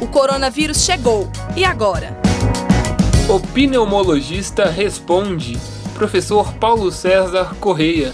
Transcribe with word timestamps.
O 0.00 0.06
coronavírus 0.06 0.84
chegou. 0.84 1.30
E 1.56 1.64
agora? 1.64 2.16
O 3.28 3.40
pneumologista 3.40 4.66
responde. 4.66 5.58
Professor 5.94 6.52
Paulo 6.54 6.90
César 6.90 7.54
Correia. 7.60 8.12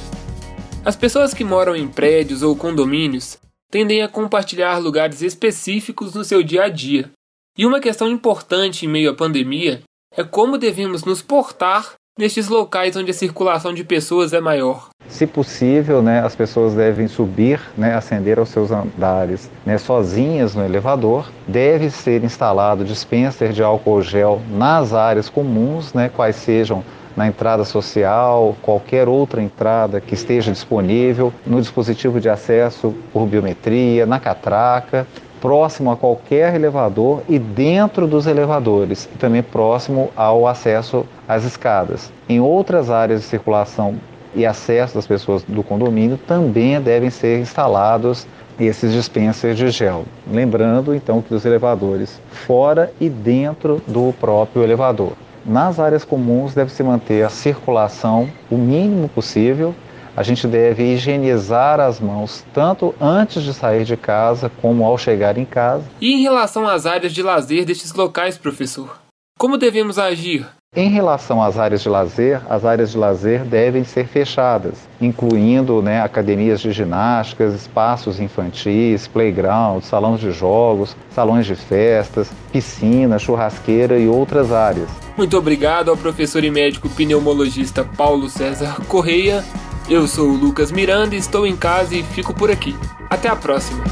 As 0.85 0.97
pessoas 0.97 1.35
que 1.35 1.45
moram 1.45 1.75
em 1.75 1.89
prédios 1.89 2.43
ou 2.43 2.55
condomínios 2.57 3.39
tendem 3.71 4.03
a 4.03 4.09
compartilhar 4.09 4.79
lugares 4.79 5.23
específicos 5.23 6.15
no 6.15 6.25
seu 6.25 6.43
dia 6.43 6.65
a 6.65 6.69
dia. 6.69 7.11
E 7.57 7.67
uma 7.67 7.81
questão 7.81 8.09
importante 8.09 8.87
em 8.87 8.89
meio 8.89 9.11
à 9.11 9.15
pandemia 9.15 9.83
é 10.17 10.25
como 10.25 10.59
devemos 10.59 11.05
nos 11.05 11.23
portar 11.23 11.95
nestes 12.19 12.49
locais 12.49 12.97
onde 12.97 13.11
a 13.11 13.15
circulação 13.15 13.73
de 13.73 13.85
pessoas 13.85 14.33
é 14.33 14.41
maior. 14.41 14.91
Se 15.11 15.27
possível, 15.27 16.01
né, 16.01 16.21
as 16.25 16.35
pessoas 16.35 16.73
devem 16.73 17.07
subir, 17.09 17.61
né, 17.77 17.95
ascender 17.95 18.39
aos 18.39 18.49
seus 18.49 18.71
andares 18.71 19.51
né, 19.67 19.77
sozinhas 19.77 20.55
no 20.55 20.65
elevador. 20.65 21.31
Deve 21.47 21.91
ser 21.91 22.25
instalado 22.25 22.85
dispenser 22.85 23.53
de 23.53 23.63
álcool 23.63 24.01
gel 24.01 24.41
nas 24.51 24.95
áreas 24.95 25.29
comuns, 25.29 25.93
né, 25.93 26.09
quais 26.09 26.37
sejam 26.37 26.83
na 27.17 27.27
entrada 27.27 27.65
social, 27.65 28.57
qualquer 28.63 29.09
outra 29.09 29.43
entrada 29.43 30.01
que 30.01 30.15
esteja 30.15 30.53
disponível, 30.53 31.33
no 31.45 31.61
dispositivo 31.61 32.21
de 32.21 32.31
acesso 32.31 32.95
por 33.13 33.27
biometria, 33.27 34.07
na 34.07 34.21
catraca, 34.21 35.07
próximo 35.41 35.91
a 35.91 35.97
qualquer 35.97 36.55
elevador 36.55 37.23
e 37.29 37.39
dentro 37.39 38.07
dos 38.07 38.27
elevadores, 38.27 39.09
e 39.13 39.19
também 39.19 39.43
próximo 39.43 40.11
ao 40.15 40.47
acesso 40.47 41.05
às 41.27 41.45
escadas. 41.45 42.13
Em 42.29 42.41
outras 42.41 42.91
áreas 42.91 43.23
de 43.23 43.27
circulação 43.27 43.97
e 44.35 44.47
acesso 44.47 44.95
das 44.95 45.07
pessoas 45.07 45.43
do 45.43 45.63
condomínio 45.63 46.19
também 46.19 46.81
devem 46.81 47.11
ser 47.11 47.41
instalados 47.41 48.27
esses 48.59 48.93
dispensers 48.93 49.57
de 49.57 49.71
gel. 49.71 50.05
Lembrando 50.31 50.95
então 50.95 51.23
que 51.23 51.35
os 51.35 51.45
elevadores 51.45 52.21
fora 52.31 52.93
e 53.01 53.09
dentro 53.09 53.83
do 53.87 54.13
próprio 54.21 54.63
elevador. 54.63 55.13
Nas 55.45 55.81
áreas 55.81 56.05
comuns 56.05 56.55
deve-se 56.55 56.83
manter 56.83 57.25
a 57.25 57.31
circulação 57.31 58.31
o 58.51 58.59
mínimo 58.59 59.09
possível. 59.09 59.75
A 60.15 60.23
gente 60.23 60.47
deve 60.47 60.83
higienizar 60.83 61.81
as 61.81 61.99
mãos 61.99 62.45
tanto 62.53 62.95
antes 63.01 63.43
de 63.43 63.55
sair 63.55 63.85
de 63.85 63.97
casa 63.97 64.51
como 64.61 64.85
ao 64.85 64.99
chegar 64.99 65.39
em 65.39 65.47
casa. 65.47 65.85
E 66.01 66.13
em 66.13 66.21
relação 66.21 66.69
às 66.69 66.85
áreas 66.85 67.13
de 67.13 67.23
lazer 67.23 67.65
destes 67.65 67.95
locais, 67.95 68.37
professor? 68.37 68.99
Como 69.39 69.57
devemos 69.57 69.99
agir? 69.99 70.47
Em 70.77 70.89
relação 70.89 71.43
às 71.43 71.59
áreas 71.59 71.83
de 71.83 71.89
lazer, 71.89 72.41
as 72.49 72.65
áreas 72.65 72.93
de 72.93 72.97
lazer 72.97 73.45
devem 73.45 73.83
ser 73.83 74.07
fechadas, 74.07 74.75
incluindo 75.01 75.83
né, 75.83 76.01
academias 76.01 76.61
de 76.61 76.71
ginásticas, 76.71 77.53
espaços 77.57 78.21
infantis, 78.21 79.09
playground, 79.09 79.83
salões 79.83 80.21
de 80.21 80.31
jogos, 80.31 80.97
salões 81.13 81.45
de 81.45 81.57
festas, 81.57 82.31
piscina, 82.53 83.19
churrasqueira 83.19 83.99
e 83.99 84.07
outras 84.07 84.53
áreas. 84.53 84.89
Muito 85.17 85.37
obrigado 85.37 85.91
ao 85.91 85.97
professor 85.97 86.45
e 86.45 86.53
médico 86.53 86.89
pneumologista 86.89 87.83
Paulo 87.83 88.31
César 88.31 88.81
Correia. 88.87 89.45
Eu 89.89 90.07
sou 90.07 90.29
o 90.29 90.37
Lucas 90.37 90.71
Miranda, 90.71 91.17
estou 91.17 91.45
em 91.45 91.57
casa 91.57 91.97
e 91.97 92.05
fico 92.05 92.33
por 92.33 92.49
aqui. 92.49 92.77
Até 93.11 93.29
a 93.29 93.35
próxima. 93.35 93.83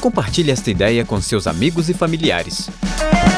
Compartilhe 0.00 0.52
esta 0.52 0.70
ideia 0.70 1.04
com 1.04 1.20
seus 1.20 1.48
amigos 1.48 1.88
e 1.88 1.94
familiares. 1.94 2.70